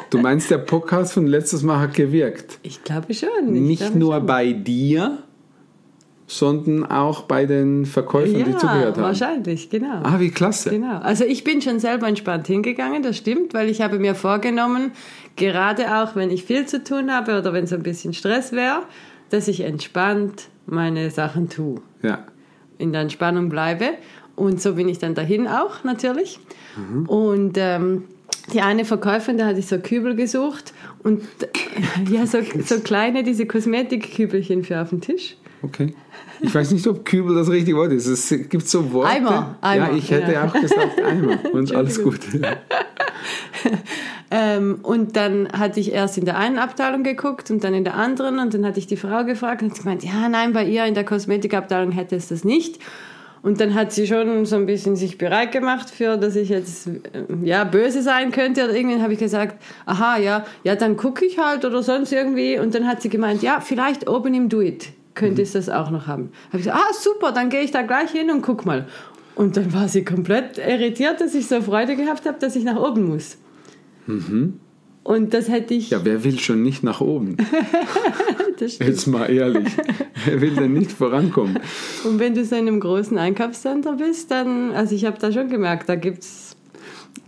Du 0.09 0.19
meinst, 0.19 0.49
der 0.51 0.59
Podcast 0.59 1.13
von 1.13 1.27
letztes 1.27 1.63
Mal 1.63 1.79
hat 1.79 1.93
gewirkt? 1.93 2.59
Ich 2.63 2.83
glaube 2.83 3.13
schon. 3.13 3.53
Ich 3.53 3.61
Nicht 3.61 3.79
glaube 3.81 3.99
nur 3.99 4.15
schon. 4.15 4.25
bei 4.25 4.53
dir, 4.53 5.17
sondern 6.29 6.85
auch 6.85 7.21
bei 7.23 7.45
den 7.45 7.85
Verkäufern, 7.85 8.43
die 8.43 8.51
zugehört 8.57 8.63
Ja, 8.63 8.87
haben. 8.87 9.01
wahrscheinlich, 9.01 9.69
genau. 9.69 10.01
Ah, 10.03 10.19
wie 10.19 10.29
klasse. 10.29 10.69
Genau. 10.71 10.99
Also 10.99 11.23
ich 11.23 11.45
bin 11.45 11.61
schon 11.61 11.79
selber 11.79 12.07
entspannt 12.07 12.47
hingegangen, 12.47 13.01
das 13.01 13.15
stimmt, 13.17 13.53
weil 13.53 13.69
ich 13.69 13.81
habe 13.81 13.97
mir 13.97 14.13
vorgenommen, 14.13 14.91
gerade 15.37 16.01
auch 16.03 16.15
wenn 16.17 16.29
ich 16.29 16.43
viel 16.43 16.65
zu 16.65 16.83
tun 16.83 17.11
habe 17.11 17.39
oder 17.39 17.53
wenn 17.53 17.65
so 17.65 17.75
ein 17.75 17.83
bisschen 17.83 18.13
Stress 18.13 18.51
wäre, 18.51 18.81
dass 19.29 19.47
ich 19.47 19.61
entspannt 19.61 20.49
meine 20.65 21.09
Sachen 21.11 21.47
tue, 21.49 21.79
Ja. 22.01 22.25
in 22.77 22.91
der 22.91 23.01
Entspannung 23.01 23.47
bleibe. 23.47 23.85
Und 24.35 24.61
so 24.61 24.75
bin 24.75 24.87
ich 24.89 24.99
dann 24.99 25.15
dahin 25.15 25.47
auch 25.47 25.83
natürlich. 25.85 26.39
Und 27.07 27.53
ähm, 27.57 28.03
die 28.53 28.61
eine 28.61 28.85
Verkäuferin, 28.85 29.37
da 29.37 29.45
hatte 29.47 29.59
ich 29.59 29.65
so 29.67 29.79
Kübel 29.79 30.13
gesucht 30.15 30.73
und 31.03 31.23
ja, 32.11 32.25
so, 32.27 32.39
so 32.63 32.79
kleine, 32.81 33.23
diese 33.23 33.45
Kosmetikkübelchen 33.45 34.63
für 34.63 34.81
auf 34.81 34.89
den 34.89 35.01
Tisch. 35.01 35.37
Okay. 35.61 35.93
Ich 36.39 36.53
weiß 36.53 36.71
nicht, 36.71 36.85
ob 36.87 37.03
Kübel 37.03 37.35
das 37.35 37.49
richtige 37.49 37.77
Wort 37.77 37.91
ist. 37.91 38.05
Es 38.05 38.29
gibt 38.49 38.67
so 38.67 38.91
Worte. 38.91 39.09
Eimer, 39.09 39.57
Eimer, 39.61 39.91
ja, 39.91 39.97
ich 39.97 40.11
hätte 40.11 40.33
ja. 40.33 40.45
auch 40.45 40.53
gesagt 40.53 41.01
Eimer. 41.03 41.39
Und 41.53 41.73
alles 41.73 42.01
gut. 42.01 42.19
Ähm, 44.29 44.79
und 44.83 45.15
dann 45.15 45.47
hatte 45.53 45.79
ich 45.79 45.93
erst 45.93 46.17
in 46.17 46.25
der 46.25 46.37
einen 46.37 46.59
Abteilung 46.59 47.03
geguckt 47.03 47.49
und 47.49 47.63
dann 47.63 47.73
in 47.73 47.85
der 47.85 47.95
anderen 47.95 48.39
und 48.39 48.53
dann 48.53 48.65
hatte 48.65 48.77
ich 48.77 48.87
die 48.87 48.97
Frau 48.97 49.23
gefragt 49.23 49.61
und 49.61 49.73
sie 49.73 49.83
gemeint, 49.83 50.03
ja, 50.03 50.27
nein, 50.27 50.51
bei 50.51 50.65
ihr 50.65 50.85
in 50.85 50.95
der 50.95 51.05
Kosmetikabteilung 51.05 51.93
hätte 51.93 52.17
es 52.17 52.27
das 52.27 52.43
nicht. 52.43 52.79
Und 53.41 53.61
dann 53.61 53.73
hat 53.73 53.93
sie 53.93 54.05
schon 54.05 54.45
so 54.45 54.57
ein 54.57 54.65
bisschen 54.65 54.97
sich 54.97 55.17
bereit 55.17 55.53
gemacht 55.53 55.89
für, 55.89 56.17
dass 56.17 56.35
ich 56.35 56.49
jetzt 56.49 56.87
äh, 56.87 56.91
ja 57.43 57.63
böse 57.63 58.01
sein 58.01 58.31
könnte 58.31 58.65
oder 58.65 58.75
irgendwie 58.75 59.01
habe 59.01 59.13
ich 59.13 59.19
gesagt, 59.19 59.61
aha, 59.85 60.17
ja, 60.17 60.45
ja, 60.65 60.75
dann 60.75 60.97
gucke 60.97 61.23
ich 61.23 61.39
halt 61.39 61.63
oder 61.63 61.81
sonst 61.81 62.11
irgendwie 62.11 62.59
und 62.59 62.75
dann 62.75 62.85
hat 62.85 63.01
sie 63.01 63.09
gemeint, 63.09 63.43
ja, 63.43 63.61
vielleicht 63.61 64.09
oben 64.09 64.33
im 64.33 64.49
Do 64.49 64.59
It 64.59 64.89
könnte 65.17 65.41
es 65.41 65.51
das 65.51 65.67
auch 65.67 65.89
noch 65.91 66.07
haben. 66.07 66.31
Habe 66.47 66.59
ich 66.59 66.63
gesagt, 66.63 66.77
ah, 66.77 66.93
super, 66.93 67.33
dann 67.33 67.49
gehe 67.49 67.61
ich 67.61 67.71
da 67.71 67.81
gleich 67.81 68.11
hin 68.11 68.31
und 68.31 68.41
guck 68.41 68.65
mal. 68.65 68.87
Und 69.35 69.57
dann 69.57 69.73
war 69.73 69.87
sie 69.87 70.05
komplett 70.05 70.57
irritiert, 70.57 71.19
dass 71.19 71.35
ich 71.35 71.47
so 71.47 71.61
Freude 71.61 71.95
gehabt 71.95 72.25
habe, 72.25 72.39
dass 72.39 72.55
ich 72.55 72.63
nach 72.63 72.77
oben 72.77 73.03
muss. 73.09 73.37
Und 75.03 75.33
das 75.33 75.49
hätte 75.49 75.73
ich. 75.73 75.89
Ja, 75.89 76.03
wer 76.03 76.23
will 76.23 76.39
schon 76.39 76.63
nicht 76.63 76.83
nach 76.83 77.01
oben? 77.01 77.37
Jetzt 78.59 79.07
mal 79.07 79.27
ehrlich. 79.27 79.69
Wer 80.25 80.41
will 80.41 80.55
denn 80.55 80.73
nicht 80.73 80.91
vorankommen? 80.91 81.59
Und 82.03 82.19
wenn 82.19 82.33
du 82.33 82.43
so 82.43 82.55
in 82.55 82.67
einem 82.67 82.79
großen 82.79 83.17
Einkaufscenter 83.17 83.93
bist, 83.93 84.31
dann, 84.31 84.71
also 84.71 84.95
ich 84.95 85.05
habe 85.05 85.17
da 85.19 85.31
schon 85.31 85.49
gemerkt, 85.49 85.87
da 85.87 85.95
gibt 85.95 86.23
es 86.23 86.46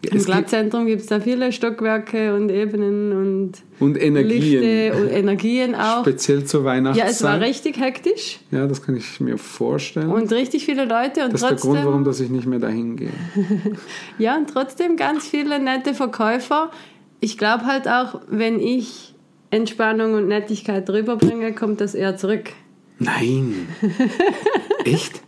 im 0.01 0.23
Glattzentrum 0.23 0.85
gibt 0.85 1.01
es 1.01 1.07
da 1.07 1.19
viele 1.19 1.51
Stockwerke 1.51 2.35
und 2.35 2.49
Ebenen 2.49 3.11
und 3.11 3.51
und 3.79 4.01
Energien. 4.01 4.61
Lifte 4.61 5.01
und 5.01 5.09
Energien 5.09 5.75
auch. 5.75 6.01
Speziell 6.01 6.43
zur 6.45 6.63
Weihnachtszeit. 6.63 7.07
Ja, 7.07 7.11
es 7.11 7.23
war 7.23 7.39
richtig 7.39 7.79
hektisch 7.79 8.39
Ja, 8.51 8.67
das 8.67 8.81
kann 8.81 8.95
ich 8.95 9.19
mir 9.19 9.37
vorstellen. 9.37 10.09
und 10.09 10.31
richtig 10.31 10.65
viele 10.65 10.85
Leute 10.85 11.23
und 11.25 11.33
das 11.33 11.41
ist 11.41 11.49
der 11.49 11.57
Grund, 11.57 11.85
warum 11.85 12.03
dass 12.03 12.19
ich 12.19 12.29
nicht 12.29 12.47
mehr 12.47 12.59
dahin 12.59 12.95
gehe. 12.95 13.11
ja, 14.17 14.37
und 14.37 14.49
trotzdem 14.49 14.95
ganz 14.97 15.27
viele 15.27 15.59
nette 15.59 15.93
Verkäufer. 15.93 16.71
Ich 17.19 17.37
glaube 17.37 17.65
halt 17.65 17.87
auch, 17.87 18.21
wenn 18.29 18.59
ich 18.59 19.13
Entspannung 19.51 20.13
und 20.13 20.27
Nettigkeit 20.27 20.89
rüberbringe, 20.89 21.53
kommt 21.53 21.81
das 21.81 21.95
eher 21.95 22.17
zurück. 22.17 22.51
Nein. 22.99 23.67
Echt? 24.85 25.21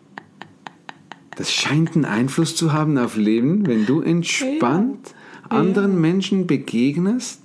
Das 1.36 1.52
scheint 1.54 1.96
einen 1.96 2.06
Einfluss 2.06 2.56
zu 2.56 2.74
haben 2.74 2.98
auf 2.98 3.16
Leben, 3.16 3.66
wenn 3.68 3.86
du 3.86 4.02
entspannt 4.02 5.16
anderen 5.50 6.00
Menschen 6.00 6.48
begegnest 6.48 7.42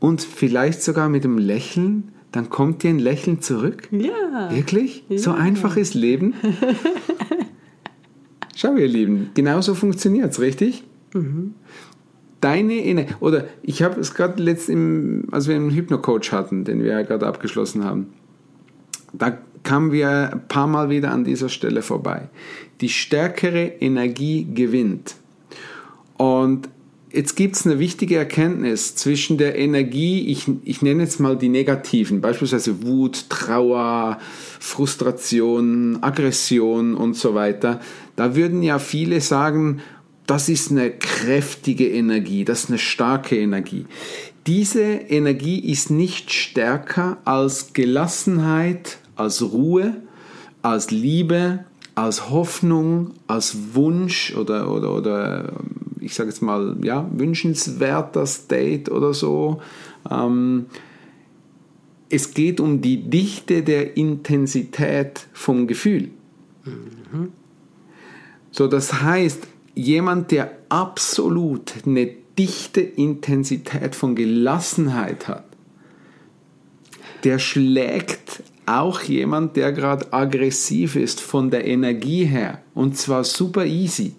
und 0.00 0.22
vielleicht 0.22 0.82
sogar 0.82 1.08
mit 1.08 1.24
einem 1.24 1.38
Lächeln, 1.38 2.12
dann 2.32 2.50
kommt 2.50 2.82
dir 2.82 2.90
ein 2.90 2.98
Lächeln 2.98 3.40
zurück. 3.40 3.88
Ja. 3.90 4.50
Wirklich? 4.50 5.04
So 5.16 5.30
Ja. 5.30 5.36
einfach 5.36 5.76
ist 5.76 5.94
Leben? 5.94 6.34
Schau, 8.54 8.74
ihr 8.74 8.88
Lieben, 8.88 9.30
genau 9.34 9.60
so 9.60 9.74
funktioniert 9.74 10.32
es, 10.32 10.40
richtig? 10.40 10.82
Deine 12.40 12.74
Energie, 12.74 13.14
oder 13.20 13.44
ich 13.62 13.82
habe 13.84 14.00
es 14.00 14.14
gerade 14.14 14.42
letzt, 14.42 14.68
im, 14.68 15.26
als 15.30 15.46
wir 15.46 15.54
einen 15.54 15.70
Hypno-Coach 15.70 16.32
hatten, 16.32 16.64
den 16.64 16.82
wir 16.82 16.90
ja 16.90 17.02
gerade 17.02 17.26
abgeschlossen 17.26 17.84
haben, 17.84 18.08
da 19.12 19.38
kamen 19.62 19.92
wir 19.92 20.32
ein 20.32 20.48
paar 20.48 20.66
Mal 20.66 20.90
wieder 20.90 21.10
an 21.10 21.24
dieser 21.24 21.48
Stelle 21.48 21.82
vorbei. 21.82 22.28
Die 22.80 22.88
stärkere 22.88 23.66
Energie 23.80 24.46
gewinnt. 24.52 25.16
Und 26.16 26.68
jetzt 27.12 27.36
gibt 27.36 27.56
es 27.56 27.66
eine 27.66 27.78
wichtige 27.78 28.16
Erkenntnis 28.16 28.94
zwischen 28.94 29.38
der 29.38 29.58
Energie, 29.58 30.28
ich, 30.28 30.46
ich 30.64 30.82
nenne 30.82 31.02
jetzt 31.02 31.20
mal 31.20 31.36
die 31.36 31.48
negativen, 31.48 32.20
beispielsweise 32.20 32.82
Wut, 32.84 33.30
Trauer, 33.30 34.18
Frustration, 34.60 35.98
Aggression 36.02 36.94
und 36.94 37.16
so 37.16 37.34
weiter. 37.34 37.80
Da 38.16 38.36
würden 38.36 38.62
ja 38.62 38.78
viele 38.78 39.20
sagen, 39.20 39.80
das 40.26 40.48
ist 40.48 40.70
eine 40.70 40.90
kräftige 40.90 41.88
Energie, 41.88 42.44
das 42.44 42.64
ist 42.64 42.68
eine 42.68 42.78
starke 42.78 43.38
Energie. 43.38 43.86
Diese 44.46 44.82
Energie 44.82 45.58
ist 45.58 45.90
nicht 45.90 46.32
stärker 46.32 47.18
als 47.24 47.72
Gelassenheit, 47.72 48.98
als 49.18 49.42
Ruhe, 49.42 49.96
als 50.62 50.90
Liebe, 50.90 51.64
als 51.94 52.30
Hoffnung, 52.30 53.12
als 53.26 53.74
Wunsch 53.74 54.34
oder, 54.36 54.72
oder, 54.72 54.94
oder 54.94 55.52
ich 56.00 56.14
sage 56.14 56.30
jetzt 56.30 56.42
mal, 56.42 56.76
ja, 56.82 57.08
wünschenswerter 57.12 58.26
State 58.26 58.90
oder 58.90 59.12
so. 59.14 59.60
Ähm, 60.10 60.66
es 62.08 62.32
geht 62.32 62.60
um 62.60 62.80
die 62.80 63.10
Dichte 63.10 63.62
der 63.62 63.96
Intensität 63.96 65.26
vom 65.32 65.66
Gefühl. 65.66 66.10
So, 68.50 68.66
das 68.66 69.02
heißt, 69.02 69.46
jemand, 69.74 70.30
der 70.30 70.52
absolut 70.68 71.74
eine 71.84 72.10
dichte 72.38 72.80
Intensität 72.80 73.94
von 73.94 74.14
Gelassenheit 74.14 75.28
hat, 75.28 75.44
der 77.24 77.38
schlägt 77.38 78.42
auch 78.68 79.00
jemand, 79.02 79.56
der 79.56 79.72
gerade 79.72 80.12
aggressiv 80.12 80.96
ist 80.96 81.20
von 81.20 81.50
der 81.50 81.66
Energie 81.66 82.24
her. 82.24 82.60
Und 82.74 82.96
zwar 82.96 83.24
super 83.24 83.64
easy. 83.64 84.14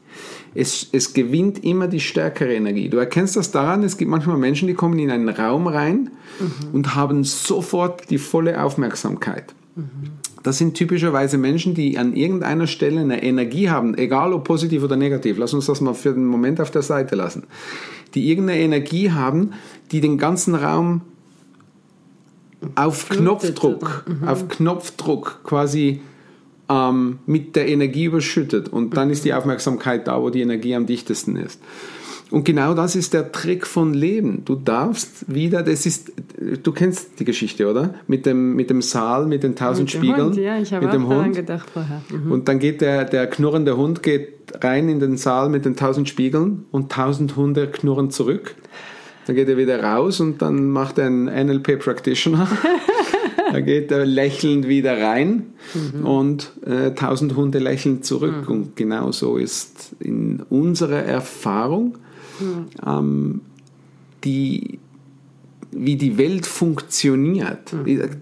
Es, 0.56 0.90
es 0.92 1.14
gewinnt 1.14 1.64
immer 1.64 1.88
die 1.88 2.00
stärkere 2.00 2.54
Energie. 2.54 2.90
Du 2.90 2.98
erkennst 2.98 3.36
das 3.36 3.52
daran, 3.52 3.84
es 3.84 3.98
gibt 3.98 4.10
manchmal 4.10 4.38
Menschen, 4.38 4.68
die 4.68 4.74
kommen 4.74 4.98
in 4.98 5.12
einen 5.12 5.30
Raum 5.30 5.68
rein 5.68 6.10
und 6.74 6.96
haben 6.96 7.24
sofort 7.24 8.10
die 8.10 8.18
volle 8.18 8.62
Aufmerksamkeit. 8.62 9.54
Das 10.44 10.58
sind 10.58 10.74
typischerweise 10.74 11.38
Menschen, 11.38 11.74
die 11.74 11.98
an 11.98 12.14
irgendeiner 12.14 12.68
Stelle 12.68 13.02
eine 13.02 13.22
Energie 13.22 13.70
haben, 13.70 13.98
egal 13.98 14.34
ob 14.34 14.46
positiv 14.46 14.84
oder 14.84 14.96
negativ. 14.96 15.38
Lass 15.38 15.54
uns 15.54 15.68
das 15.68 15.82
mal 15.82 15.94
für 15.94 16.14
den 16.14 16.26
Moment 16.26 16.60
auf 16.62 16.72
der 16.72 16.82
Seite 16.82 17.16
lassen. 17.16 17.44
Die 18.16 18.30
irgendeine 18.30 18.60
Energie 18.62 19.12
haben, 19.12 19.52
die 19.92 20.02
den 20.02 20.18
ganzen 20.18 20.56
Raum 20.56 21.02
auf 22.76 23.10
Knopfdruck, 23.10 24.06
auf 24.26 24.48
Knopfdruck 24.48 25.42
quasi 25.44 26.02
ähm, 26.70 27.20
mit 27.26 27.56
der 27.56 27.68
Energie 27.68 28.06
überschüttet. 28.06 28.70
Und 28.70 28.96
dann 28.96 29.10
ist 29.10 29.26
die 29.26 29.34
Aufmerksamkeit 29.34 30.08
da, 30.08 30.22
wo 30.22 30.30
die 30.30 30.42
Energie 30.42 30.76
am 30.76 30.86
dichtesten 30.86 31.36
ist. 31.36 31.62
Und 32.32 32.44
genau 32.44 32.76
das 32.76 32.96
ist 32.96 33.14
der 33.14 33.32
Trick 33.32 33.66
von 33.66 33.94
Leben. 33.94 34.44
Du 34.46 34.56
darfst 34.56 35.34
wieder, 35.34 35.64
das 35.64 35.88
ist, 35.88 36.12
du 36.62 36.72
kennst 36.72 37.20
die 37.20 37.26
Geschichte, 37.26 37.68
oder? 37.68 37.96
Mit 38.06 38.28
dem, 38.28 38.56
mit 38.56 38.70
dem 38.70 38.84
Saal, 38.84 39.26
mit 39.26 39.42
den 39.42 39.56
tausend 39.56 39.92
Mit 39.92 40.04
Spiegeln. 40.04 40.28
Hund, 40.28 40.38
ja, 40.38 40.60
ich 40.60 40.72
habe 40.72 40.86
mit 40.86 40.94
auch 40.94 41.00
dem 41.00 41.10
daran 41.10 41.26
Hund. 41.26 41.36
gedacht 41.36 41.70
vorher. 41.72 42.02
Mhm. 42.12 42.32
Und 42.32 42.48
dann 42.48 42.60
geht 42.60 42.82
der, 42.82 43.06
der 43.06 43.26
knurrende 43.28 43.78
Hund 43.78 44.04
geht 44.04 44.36
rein 44.62 44.90
in 44.90 45.00
den 45.00 45.18
Saal 45.18 45.50
mit 45.50 45.66
den 45.66 45.76
tausend 45.76 46.08
Spiegeln 46.08 46.66
und 46.72 46.92
tausend 46.92 47.36
Hunde 47.36 47.68
knurren 47.68 48.12
zurück. 48.12 48.56
Dann 49.30 49.36
geht 49.36 49.48
er 49.48 49.58
wieder 49.58 49.84
raus 49.84 50.22
und 50.22 50.42
dann 50.42 50.72
macht 50.72 50.98
er 50.98 51.06
einen 51.06 51.26
NLP 51.26 51.78
Practitioner. 51.78 52.48
da 53.54 53.60
geht 53.60 53.92
er 53.92 54.04
lächelnd 54.04 54.68
wieder 54.68 55.00
rein 55.00 55.54
und 56.04 56.52
äh, 56.66 56.96
tausend 56.96 57.36
Hunde 57.36 57.60
lächeln 57.60 58.02
zurück. 58.02 58.50
Und 58.50 58.76
genau 58.76 59.12
so 59.12 59.38
ist 59.38 59.96
in 60.00 60.42
unserer 60.50 61.04
Erfahrung 61.04 62.00
ähm, 62.84 63.42
die 64.24 64.80
wie 65.72 65.96
die 65.96 66.18
Welt 66.18 66.46
funktioniert. 66.48 67.74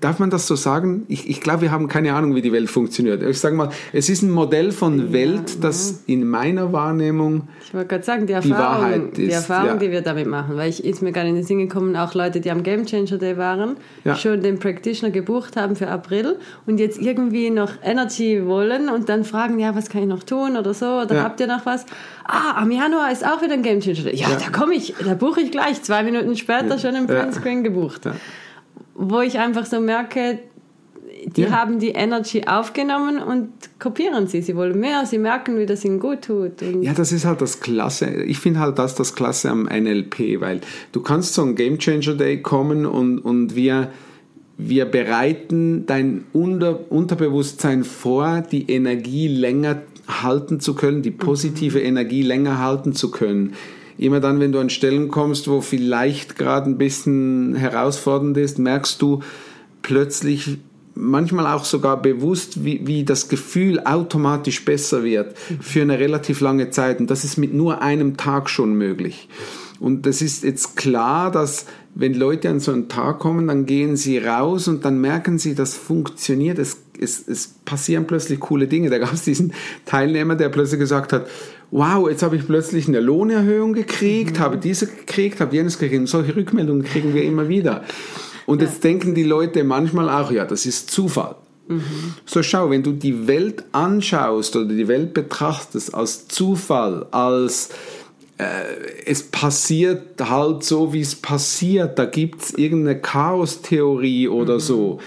Darf 0.01 0.19
man 0.19 0.29
das 0.29 0.47
so 0.47 0.55
sagen? 0.55 1.03
Ich, 1.07 1.29
ich 1.29 1.41
glaube, 1.41 1.61
wir 1.63 1.71
haben 1.71 1.87
keine 1.87 2.13
Ahnung, 2.13 2.35
wie 2.35 2.41
die 2.41 2.51
Welt 2.51 2.69
funktioniert. 2.69 3.23
Ich 3.23 3.39
sage 3.39 3.55
mal, 3.55 3.69
es 3.93 4.09
ist 4.09 4.21
ein 4.21 4.31
Modell 4.31 4.71
von 4.71 5.13
Welt, 5.13 5.63
das 5.63 6.03
in 6.07 6.27
meiner 6.27 6.73
Wahrnehmung 6.73 7.47
Ich 7.65 7.73
wollte 7.73 7.87
gerade 7.87 8.03
sagen, 8.03 8.21
die 8.21 8.27
Die 8.27 8.33
Erfahrung, 8.33 8.57
Wahrheit 8.83 9.17
die, 9.17 9.23
ist, 9.23 9.33
Erfahrung 9.33 9.67
ja. 9.67 9.75
die 9.77 9.91
wir 9.91 10.01
damit 10.01 10.27
machen, 10.27 10.57
weil 10.57 10.69
ich 10.69 10.83
ist 10.83 11.01
mir 11.01 11.11
gerade 11.11 11.29
in 11.29 11.35
den 11.35 11.43
Sinn 11.45 11.59
gekommen, 11.59 11.95
auch 11.95 12.13
Leute, 12.13 12.41
die 12.41 12.51
am 12.51 12.63
Game 12.63 12.85
Changer 12.85 13.17
Day 13.17 13.37
waren, 13.37 13.77
Ja. 14.03 14.15
schon 14.15 14.41
den 14.41 14.59
Practitioner 14.59 15.11
gebucht 15.11 15.55
haben 15.55 15.75
für 15.75 15.87
April 15.87 16.35
und 16.65 16.79
jetzt 16.79 16.99
irgendwie 16.99 17.49
noch 17.49 17.71
Energy 17.83 18.45
wollen 18.45 18.89
und 18.89 19.07
dann 19.09 19.23
fragen, 19.23 19.59
ja, 19.59 19.75
was 19.75 19.89
kann 19.89 20.01
ich 20.01 20.07
noch 20.07 20.23
tun 20.23 20.57
oder 20.57 20.73
so, 20.73 20.85
oder 20.85 21.15
Ja. 21.15 21.23
habt 21.23 21.39
ihr 21.39 21.47
noch 21.47 21.65
was? 21.65 21.85
Ah, 22.27 22.61
am 22.61 22.71
Januar 22.71 23.11
ist 23.11 23.25
auch 23.25 23.41
wieder 23.41 23.53
ein 23.53 23.63
Game 23.63 23.79
Changer 23.79 24.03
Day. 24.03 24.15
Ja, 24.15 24.29
Ja. 24.29 24.35
da 24.37 24.49
komme 24.49 24.73
ich, 24.75 24.93
da 25.03 25.13
buche 25.13 25.41
ich 25.41 25.51
gleich, 25.51 25.81
zwei 25.81 26.03
Minuten 26.03 26.35
später 26.35 26.77
schon 26.77 26.95
im 26.95 27.07
Ja. 27.07 27.21
Printscreen 27.21 27.63
gebucht. 27.63 28.05
Ja. 28.05 28.15
Wo 28.95 29.21
ich 29.21 29.39
einfach 29.39 29.65
so 29.65 29.79
merke, 29.79 30.39
die 31.25 31.43
Ja. 31.43 31.51
haben 31.51 31.79
die 31.79 31.89
Energy 31.89 32.43
aufgenommen 32.45 33.19
und 33.19 33.49
kopieren 33.79 34.27
sie. 34.27 34.41
Sie 34.41 34.55
wollen 34.55 34.79
mehr, 34.79 35.05
sie 35.05 35.17
merken, 35.17 35.57
wie 35.57 35.65
das 35.65 35.85
ihnen 35.85 35.99
gut 35.99 36.23
tut. 36.23 36.61
Ja, 36.81 36.93
das 36.93 37.11
ist 37.11 37.25
halt 37.25 37.41
das 37.41 37.59
Klasse. 37.61 38.07
Ich 38.23 38.39
finde 38.39 38.59
halt 38.59 38.77
das 38.77 38.95
das 38.95 39.15
Klasse 39.15 39.49
am 39.49 39.63
NLP, 39.67 40.41
weil 40.41 40.61
du 40.91 41.01
kannst 41.01 41.33
zu 41.33 41.41
einem 41.43 41.55
Game 41.55 41.79
Changer 41.79 42.15
Day 42.15 42.41
kommen 42.41 42.85
und, 42.85 43.19
und 43.19 43.55
wir, 43.55 43.89
wir 44.57 44.85
bereiten 44.85 45.85
dein 45.85 46.25
Unter, 46.33 46.91
Unterbewusstsein 46.91 47.83
vor, 47.83 48.41
die 48.41 48.69
Energie 48.71 49.27
länger 49.27 49.81
halten 50.07 50.59
zu 50.59 50.73
können, 50.73 51.01
die 51.01 51.11
positive 51.11 51.81
Energie 51.81 52.21
länger 52.21 52.59
halten 52.59 52.93
zu 52.93 53.11
können. 53.11 53.53
Immer 53.97 54.19
dann, 54.19 54.39
wenn 54.39 54.51
du 54.51 54.59
an 54.59 54.69
Stellen 54.69 55.09
kommst, 55.09 55.47
wo 55.47 55.61
vielleicht 55.61 56.37
gerade 56.37 56.69
ein 56.69 56.77
bisschen 56.77 57.55
herausfordernd 57.55 58.37
ist, 58.37 58.59
merkst 58.59 59.01
du 59.01 59.21
plötzlich 59.81 60.57
manchmal 60.93 61.47
auch 61.47 61.65
sogar 61.65 62.01
bewusst, 62.01 62.63
wie, 62.63 62.85
wie 62.85 63.03
das 63.03 63.29
Gefühl 63.29 63.79
automatisch 63.79 64.65
besser 64.65 65.03
wird 65.03 65.37
für 65.37 65.81
eine 65.81 65.99
relativ 65.99 66.41
lange 66.41 66.69
Zeit. 66.69 66.99
Und 66.99 67.09
das 67.09 67.23
ist 67.23 67.37
mit 67.37 67.53
nur 67.53 67.81
einem 67.81 68.17
Tag 68.17 68.49
schon 68.49 68.73
möglich. 68.73 69.27
Und 69.79 70.05
das 70.05 70.21
ist 70.21 70.43
jetzt 70.43 70.75
klar, 70.75 71.31
dass 71.31 71.65
wenn 71.93 72.13
Leute 72.13 72.49
an 72.49 72.59
so 72.59 72.71
einen 72.71 72.89
Tag 72.89 73.19
kommen, 73.19 73.47
dann 73.47 73.65
gehen 73.65 73.95
sie 73.95 74.17
raus 74.17 74.67
und 74.67 74.85
dann 74.85 74.99
merken 74.99 75.37
sie, 75.39 75.55
das 75.55 75.75
funktioniert. 75.75 76.59
Es, 76.59 76.83
es, 76.99 77.27
es 77.27 77.55
passieren 77.65 78.07
plötzlich 78.07 78.39
coole 78.39 78.67
Dinge. 78.67 78.89
Da 78.89 78.97
gab 78.97 79.13
es 79.13 79.23
diesen 79.23 79.53
Teilnehmer, 79.85 80.35
der 80.35 80.49
plötzlich 80.49 80.79
gesagt 80.79 81.13
hat, 81.13 81.27
wow, 81.71 82.09
jetzt 82.09 82.23
habe 82.23 82.35
ich 82.35 82.45
plötzlich 82.45 82.87
eine 82.87 82.99
Lohnerhöhung 82.99 83.73
gekriegt, 83.73 84.39
habe 84.39 84.57
diese 84.57 84.87
gekriegt, 84.87 85.39
habe 85.41 85.55
jenes 85.55 85.77
gekriegt. 85.77 85.99
Und 85.99 86.07
solche 86.07 86.35
Rückmeldungen 86.35 86.83
kriegen 86.83 87.13
wir 87.13 87.23
immer 87.23 87.47
wieder. 87.47 87.83
Und 88.45 88.61
jetzt 88.61 88.83
denken 88.83 89.13
die 89.13 89.23
Leute 89.23 89.63
manchmal 89.63 90.09
auch, 90.09 90.31
ja, 90.31 90.45
das 90.45 90.65
ist 90.65 90.89
Zufall. 90.89 91.35
So 92.25 92.43
schau, 92.43 92.69
wenn 92.69 92.81
du 92.81 92.93
die 92.93 93.27
Welt 93.27 93.65
anschaust 93.73 94.55
oder 94.55 94.73
die 94.73 94.87
Welt 94.87 95.13
betrachtest 95.13 95.93
als 95.93 96.29
Zufall, 96.29 97.05
als 97.11 97.71
es 99.05 99.23
passiert 99.23 100.21
halt 100.21 100.63
so, 100.63 100.93
wie 100.93 101.01
es 101.01 101.15
passiert, 101.15 101.97
da 101.97 102.05
gibt 102.05 102.43
es 102.43 102.53
irgendeine 102.53 103.01
Chaostheorie 103.01 104.27
oder 104.27 104.55
mhm. 104.55 104.59
so, 104.59 104.99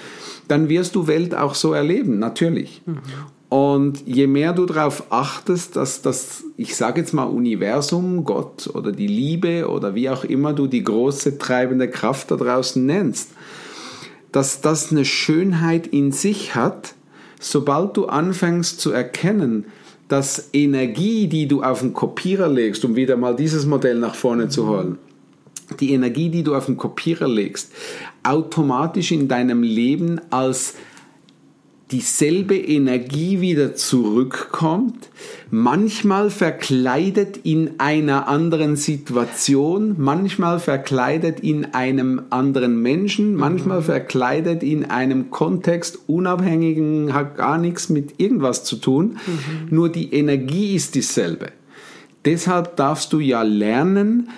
dann 0.51 0.69
wirst 0.69 0.97
du 0.97 1.07
Welt 1.07 1.35
auch 1.35 1.55
so 1.55 1.73
erleben, 1.73 2.19
natürlich. 2.19 2.83
Mhm. 2.87 2.99
Und 3.51 4.07
je 4.07 4.29
mehr 4.29 4.53
du 4.53 4.65
darauf 4.65 5.05
achtest, 5.11 5.75
dass 5.75 6.03
das, 6.03 6.45
ich 6.57 6.77
sage 6.77 7.01
jetzt 7.01 7.13
mal 7.13 7.25
Universum, 7.25 8.25
Gott 8.25 8.71
oder 8.75 8.93
die 8.93 9.09
Liebe 9.09 9.69
oder 9.69 9.95
wie 9.95 10.09
auch 10.09 10.23
immer 10.25 10.53
du 10.53 10.69
die 10.69 10.85
große 10.85 11.39
treibende 11.39 11.89
Kraft 11.89 12.31
da 12.31 12.37
draußen 12.37 12.85
nennst, 12.85 13.31
dass 14.31 14.61
das 14.61 14.93
eine 14.93 15.05
Schönheit 15.05 15.89
in 15.89 16.13
sich 16.13 16.55
hat, 16.55 16.95
sobald 17.41 17.97
du 17.97 18.07
anfängst 18.07 18.81
zu 18.81 18.93
erkennen, 18.93 19.65
dass 20.07 20.51
Energie, 20.53 21.27
die 21.27 21.49
du 21.49 21.63
auf 21.63 21.81
den 21.81 21.93
Kopierer 21.93 22.49
legst, 22.49 22.85
um 22.85 22.95
wieder 22.95 23.17
mal 23.17 23.35
dieses 23.35 23.67
Modell 23.67 23.99
nach 23.99 24.15
vorne 24.15 24.49
zu 24.49 24.69
holen, 24.69 24.99
die 25.79 25.93
Energie, 25.93 26.31
die 26.31 26.43
du 26.43 26.55
auf 26.55 26.67
den 26.67 26.77
Kopierer 26.77 27.29
legst, 27.29 27.73
automatisch 28.23 29.13
in 29.13 29.29
deinem 29.29 29.63
Leben 29.63 30.21
als 30.31 30.75
dieselbe 31.91 32.57
Energie 32.57 33.41
wieder 33.41 33.75
zurückkommt, 33.75 35.09
manchmal 35.51 36.31
verkleidet 36.31 37.39
in 37.39 37.73
einer 37.79 38.29
anderen 38.29 38.77
Situation, 38.77 39.97
manchmal 39.99 40.61
verkleidet 40.61 41.41
in 41.41 41.75
einem 41.75 42.23
anderen 42.31 42.81
Menschen, 42.81 43.35
manchmal 43.35 43.83
verkleidet 43.83 44.63
in 44.63 44.85
einem 44.85 45.31
Kontext 45.31 45.99
unabhängigen, 46.07 47.13
hat 47.13 47.37
gar 47.37 47.59
nichts 47.59 47.89
mit 47.89 48.21
irgendwas 48.21 48.63
zu 48.63 48.77
tun, 48.77 49.19
mhm. 49.27 49.75
nur 49.75 49.89
die 49.89 50.15
Energie 50.15 50.77
ist 50.77 50.95
dieselbe. 50.95 51.49
Deshalb 52.25 52.77
darfst 52.77 53.13
du 53.13 53.19
ja 53.19 53.43
lernen, 53.43 54.29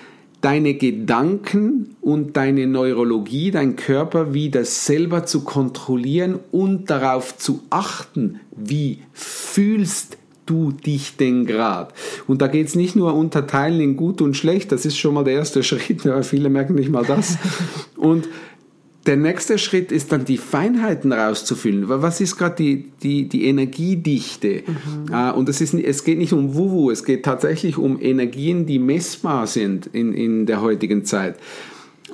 deine 0.43 0.75
Gedanken 0.75 1.97
und 2.01 2.37
deine 2.37 2.67
Neurologie, 2.67 3.51
dein 3.51 3.77
Körper 3.77 4.35
wieder 4.35 4.65
selber 4.65 5.25
zu 5.25 5.45
kontrollieren 5.45 6.41
und 6.51 6.91
darauf 6.91 7.39
zu 7.39 7.63
achten, 7.71 8.41
wie 8.55 8.99
fühlst 9.13 10.19
du 10.45 10.73
dich 10.73 11.17
denn 11.17 11.47
gerade? 11.47 11.95
Und 12.27 12.43
da 12.43 12.49
geht 12.49 12.67
es 12.67 12.75
nicht 12.75 12.97
nur 12.97 13.15
unterteilen 13.15 13.81
in 13.81 13.97
gut 13.97 14.21
und 14.21 14.37
schlecht, 14.37 14.73
das 14.73 14.85
ist 14.85 14.99
schon 14.99 15.15
mal 15.15 15.25
der 15.25 15.35
erste 15.35 15.63
Schritt, 15.63 16.05
aber 16.07 16.25
viele 16.25 16.51
merken 16.51 16.75
nicht 16.75 16.91
mal 16.91 17.05
das. 17.05 17.39
Und 17.97 18.29
der 19.07 19.17
nächste 19.17 19.59
Schritt 19.59 19.91
ist 19.91 20.13
dann 20.13 20.25
die 20.25 20.39
Feinheiten 20.39 21.13
rauszufühlen. 21.13 21.89
Was 21.89 22.21
ist 22.21 22.37
gerade 22.37 22.55
die, 22.57 22.93
die, 23.03 23.29
die 23.29 23.47
Energiedichte? 23.47 24.63
Mhm. 24.67 25.13
Uh, 25.13 25.33
und 25.37 25.49
es, 25.49 25.61
ist, 25.61 25.75
es 25.75 26.05
geht 26.05 26.19
nicht 26.19 26.33
um 26.33 26.55
Wuwu, 26.55 26.91
es 26.91 27.05
geht 27.05 27.25
tatsächlich 27.25 27.79
um 27.79 28.01
Energien, 28.01 28.67
die 28.67 28.79
messbar 28.79 29.47
sind 29.47 29.87
in, 29.87 30.13
in 30.13 30.47
der 30.47 30.61
heutigen 30.61 31.05
Zeit. 31.05 31.37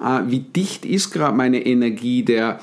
Uh, 0.01 0.21
wie 0.29 0.41
dicht 0.41 0.87
ist 0.87 1.11
gerade 1.11 1.37
meine 1.37 1.67
Energie 1.67 2.23
der 2.23 2.61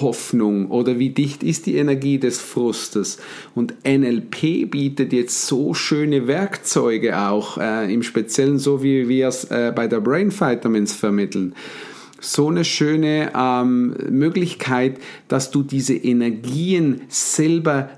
Hoffnung 0.00 0.66
oder 0.70 0.98
wie 0.98 1.10
dicht 1.10 1.44
ist 1.44 1.66
die 1.66 1.76
Energie 1.76 2.18
des 2.18 2.40
Frustes? 2.40 3.18
Und 3.54 3.74
NLP 3.86 4.68
bietet 4.68 5.12
jetzt 5.12 5.46
so 5.46 5.74
schöne 5.74 6.26
Werkzeuge 6.26 7.20
auch, 7.20 7.56
äh, 7.56 7.92
im 7.92 8.02
Speziellen 8.02 8.58
so 8.58 8.82
wie 8.82 9.08
wir 9.08 9.28
es 9.28 9.44
äh, 9.44 9.72
bei 9.74 9.86
der 9.86 10.00
Brain 10.00 10.32
Vitamins 10.32 10.92
vermitteln 10.92 11.54
so 12.20 12.48
eine 12.48 12.64
schöne 12.64 13.32
ähm, 13.34 13.96
Möglichkeit, 14.10 14.98
dass 15.28 15.50
du 15.50 15.62
diese 15.62 15.94
Energien 15.94 17.02
selber 17.08 17.88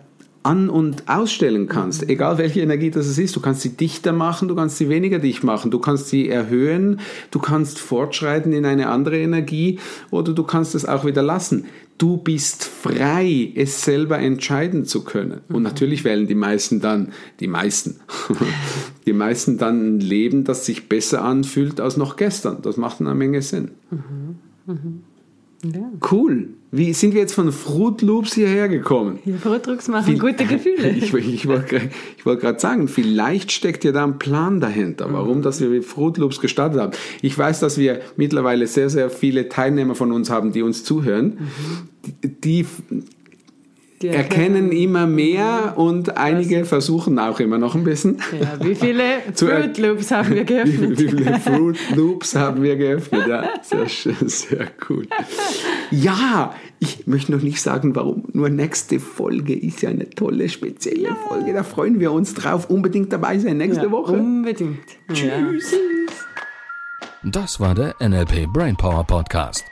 an- 0.43 0.71
und 0.71 1.09
ausstellen 1.09 1.69
kannst, 1.69 2.03
mhm. 2.03 2.11
egal 2.11 2.39
welche 2.39 2.61
Energie 2.61 2.91
das 2.91 3.19
ist. 3.19 3.37
Du 3.37 3.41
kannst 3.41 3.61
sie 3.61 3.77
dichter 3.77 4.13
machen, 4.13 4.49
du 4.49 4.55
kannst 4.55 4.79
sie 4.79 4.89
weniger 4.89 5.19
dicht 5.19 5.45
machen, 5.45 5.71
du 5.71 5.79
kannst 5.79 6.09
sie 6.09 6.29
erhöhen, 6.29 7.01
du 7.31 7.39
kannst 7.39 7.79
fortschreiten 7.79 8.53
in 8.53 8.67
eine 8.67 8.89
andere 8.89 9.19
Energie 9.19 9.79
oder 10.11 10.33
du 10.33 10.43
kannst 10.43 10.75
es 10.75 10.85
auch 10.85 11.05
wieder 11.05 11.23
lassen. 11.23 11.67
Du 11.99 12.17
bist 12.17 12.65
frei, 12.65 13.53
es 13.55 13.83
selber 13.85 14.19
entscheiden 14.19 14.85
zu 14.85 15.05
können. 15.05 15.41
Und 15.49 15.59
mhm. 15.59 15.63
natürlich 15.63 16.05
wählen 16.05 16.27
die 16.27 16.35
meisten 16.35 16.81
dann, 16.81 17.13
die 17.41 17.47
meisten, 17.47 18.01
die 19.07 19.13
meisten 19.13 19.59
dann 19.59 19.97
ein 19.97 20.01
Leben, 20.01 20.45
das 20.45 20.67
sich 20.67 20.89
besser 20.89 21.23
anfühlt 21.23 21.81
als 21.81 21.97
noch 21.97 22.17
gestern. 22.17 22.63
Das 22.63 22.77
macht 22.77 23.01
eine 23.01 23.15
Menge 23.15 23.43
Sinn. 23.43 23.73
Mhm. 23.91 24.39
Mhm. 24.67 25.03
Ja. 25.73 25.91
Cool. 26.11 26.49
Wie 26.75 26.95
sind 26.95 27.13
wir 27.13 27.21
jetzt 27.21 27.35
von 27.35 27.53
Fruit 27.53 28.01
Loops 28.01 28.35
hierher 28.35 28.67
gekommen? 28.67 29.19
Ja, 29.27 29.37
Fruit 29.37 29.67
Loops 29.67 29.89
machen 29.89 30.19
gute 30.19 30.47
Gefühle. 30.47 30.89
ich, 30.97 31.13
ich 31.13 31.47
wollte 31.47 31.91
wollt 32.25 32.41
gerade 32.41 32.59
sagen, 32.59 32.89
vielleicht 32.89 33.53
steckt 33.53 33.85
ja 33.85 33.93
da 33.93 34.03
ein 34.05 34.19
Plan 34.19 34.59
dahinter, 34.59 35.13
warum 35.13 35.39
mhm. 35.39 35.43
dass 35.43 35.61
wir 35.61 35.69
mit 35.69 35.85
Fruit 35.85 36.17
Loops 36.17 36.41
gestartet 36.41 36.81
haben. 36.81 36.93
Ich 37.21 37.37
weiß, 37.37 37.61
dass 37.61 37.77
wir 37.77 38.01
mittlerweile 38.17 38.67
sehr, 38.67 38.89
sehr 38.89 39.11
viele 39.11 39.51
Teilnehmer 39.51 39.95
von 39.95 40.13
uns 40.13 40.31
haben, 40.31 40.53
die 40.53 40.63
uns 40.63 40.83
zuhören. 40.83 41.41
Mhm. 41.41 42.21
Die, 42.23 42.41
die 42.41 42.67
die 44.03 44.09
erkennen 44.09 44.73
immer 44.73 45.07
mehr 45.07 45.75
und 45.77 46.17
einige 46.17 46.65
versuchen 46.65 47.19
auch 47.19 47.39
immer 47.39 47.59
noch 47.59 47.75
ein 47.75 47.85
bisschen. 47.85 48.19
Ja, 48.39 48.65
wie 48.65 48.75
viele 48.75 49.05
Fruit 49.35 49.79
Loops 49.79 50.11
haben 50.11 50.35
wir 50.35 50.45
geöffnet? 50.53 50.99
Wie, 50.99 51.05
wie 51.05 51.09
viele 51.09 51.39
Fruit 51.39 51.79
Loops 51.95 52.35
haben 52.35 52.63
wir 52.63 52.77
geöffnet? 52.77 53.27
Ja, 53.29 53.49
sehr 53.63 53.89
schön, 53.89 54.29
sehr 54.29 54.67
gut. 54.87 55.09
Ja, 55.91 56.55
ich 56.81 57.07
möchte 57.07 57.31
noch 57.33 57.43
nicht 57.43 57.63
sagen, 57.63 57.95
warum. 57.95 58.25
Nur 58.33 58.49
nächste 58.49 58.99
Folge 58.99 59.55
ist 59.55 59.83
ja 59.83 59.91
eine 59.91 60.11
tolle, 60.11 60.49
spezielle 60.49 61.09
ja. 61.09 61.15
Folge. 61.29 61.53
Da 61.53 61.63
freuen 61.63 62.01
wir 62.01 62.11
uns 62.13 62.35
drauf. 62.35 62.69
Unbedingt 62.69 63.13
dabei 63.13 63.39
sein 63.39 63.59
nächste 63.59 63.85
ja, 63.85 63.91
Woche. 63.93 64.15
Unbedingt. 64.15 64.81
Tschüss. 65.13 65.75
Das 67.23 67.61
war 67.61 67.75
der 67.77 67.95
NLP 68.01 68.53
Brainpower 68.53 69.05
Podcast. 69.05 69.72